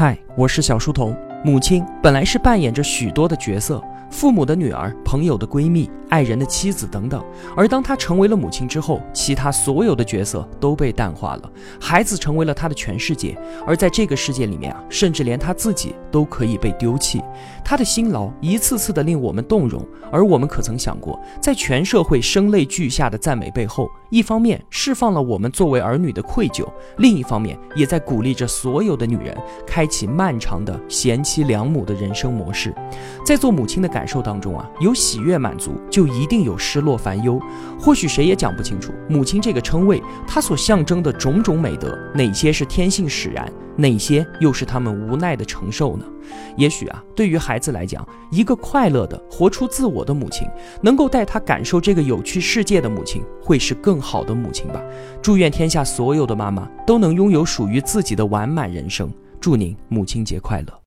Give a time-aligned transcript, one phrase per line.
[0.00, 1.14] 嗨，我是小书童。
[1.44, 3.84] 母亲本来是扮演着许多的角色。
[4.10, 7.24] 父母的女儿、朋友的闺蜜、爱人的妻子等等，
[7.56, 13.38] 而当她成为了母亲之后，其他所有的角色都被淡化了，孩子成为了她的全世界。
[13.64, 17.22] 而在这个世界里面啊，甚至连她自己都可以被丢弃。
[17.64, 26.66] 她的辛劳一次次的令我们动容，而我们可曾想过，在全社会声泪俱下的赞美背后，一方面释放了我们作为儿女的愧疚，
[26.98, 32.74] 另一方面也在鼓励着所有的女人开启漫长的贤妻良母的人生模式。
[33.24, 33.99] 在做母亲的感。
[34.00, 37.38] 感受当中啊，有喜悦满足，就一定有失落烦忧。
[37.78, 46.06] 或许谁也讲不清楚，母亲这个称谓，它所象征的种种美德，哪些是天性使然，哪些又是他们无奈的承受呢？
[46.56, 50.48] 也许啊，对于孩子来讲，一个快乐的、活出自我的母亲，
[50.80, 54.82] 能够带他感受这个有趣世界的母亲，会是更好的母亲吧。
[55.20, 59.12] 祝愿天下所有的妈妈都能拥有属于自己的完满人生。
[59.38, 60.72] 祝您母亲节快乐。